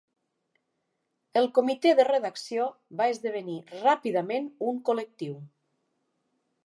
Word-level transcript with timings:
El 1.41 1.49
"comitè 1.57 1.91
de 1.99 2.07
redacció" 2.07 2.65
va 3.03 3.07
esdevenir 3.17 3.59
ràpidament 3.85 4.49
un 4.73 4.81
col·lectiu. 4.89 5.37